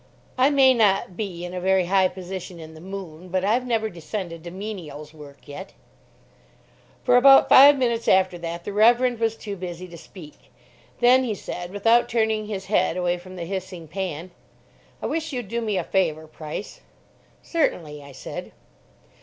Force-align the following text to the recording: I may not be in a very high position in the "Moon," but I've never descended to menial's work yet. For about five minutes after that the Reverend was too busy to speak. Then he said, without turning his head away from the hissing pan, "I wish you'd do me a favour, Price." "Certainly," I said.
I 0.35 0.49
may 0.49 0.73
not 0.73 1.15
be 1.15 1.45
in 1.45 1.53
a 1.53 1.61
very 1.61 1.85
high 1.85 2.07
position 2.07 2.59
in 2.59 2.73
the 2.73 2.81
"Moon," 2.81 3.29
but 3.29 3.45
I've 3.45 3.67
never 3.67 3.87
descended 3.87 4.43
to 4.43 4.49
menial's 4.49 5.13
work 5.13 5.47
yet. 5.47 5.73
For 7.03 7.17
about 7.17 7.47
five 7.49 7.77
minutes 7.77 8.07
after 8.07 8.39
that 8.39 8.63
the 8.63 8.73
Reverend 8.73 9.19
was 9.19 9.35
too 9.35 9.55
busy 9.55 9.87
to 9.89 9.97
speak. 9.99 10.51
Then 11.01 11.23
he 11.23 11.35
said, 11.35 11.69
without 11.69 12.09
turning 12.09 12.47
his 12.47 12.65
head 12.65 12.97
away 12.97 13.19
from 13.19 13.35
the 13.35 13.45
hissing 13.45 13.87
pan, 13.87 14.31
"I 15.03 15.05
wish 15.05 15.33
you'd 15.33 15.49
do 15.49 15.61
me 15.61 15.77
a 15.77 15.83
favour, 15.83 16.25
Price." 16.25 16.81
"Certainly," 17.43 18.01
I 18.01 18.11
said. 18.11 18.53